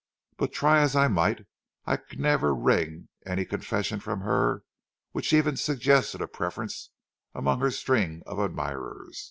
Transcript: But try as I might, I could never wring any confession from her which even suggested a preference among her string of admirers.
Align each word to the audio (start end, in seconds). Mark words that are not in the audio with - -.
But 0.37 0.51
try 0.51 0.81
as 0.81 0.95
I 0.95 1.07
might, 1.07 1.45
I 1.85 1.95
could 1.97 2.19
never 2.19 2.55
wring 2.55 3.09
any 3.23 3.45
confession 3.45 3.99
from 3.99 4.21
her 4.21 4.63
which 5.11 5.31
even 5.31 5.57
suggested 5.57 6.21
a 6.21 6.27
preference 6.27 6.89
among 7.35 7.59
her 7.59 7.69
string 7.69 8.23
of 8.25 8.39
admirers. 8.39 9.19